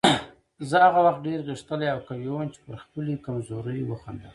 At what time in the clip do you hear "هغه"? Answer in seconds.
0.85-0.99